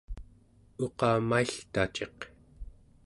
uqamailtaciq 0.83 2.19